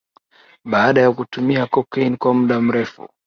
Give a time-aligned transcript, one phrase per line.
[0.65, 3.09] Baada ya kutumia cocaine kwa muda mrefu